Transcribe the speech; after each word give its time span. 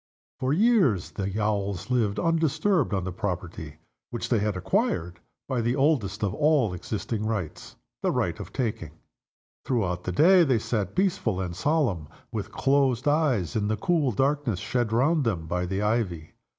For 0.39 0.51
years 0.51 1.11
the 1.11 1.39
Owls 1.39 1.91
lived 1.91 2.17
undisturbed 2.19 2.91
on 2.91 3.03
the 3.03 3.11
property 3.11 3.77
which 4.09 4.29
they 4.29 4.39
had 4.39 4.57
acquired 4.57 5.19
by 5.47 5.61
the 5.61 5.75
oldest 5.75 6.23
of 6.23 6.33
all 6.33 6.73
existing 6.73 7.23
rights 7.23 7.75
the 8.01 8.09
right 8.09 8.39
of 8.39 8.51
taking. 8.51 8.93
Throughout 9.63 10.03
the 10.05 10.11
day 10.11 10.43
they 10.43 10.57
sat 10.57 10.95
peaceful 10.95 11.39
and 11.39 11.55
solemn, 11.55 12.09
with 12.31 12.51
closed 12.51 13.07
eyes, 13.07 13.55
in 13.55 13.67
the 13.67 13.77
cool 13.77 14.11
darkness 14.11 14.57
shed 14.59 14.91
round 14.91 15.23
them 15.23 15.45
by 15.45 15.67
the 15.67 15.83
ivy. 15.83 16.31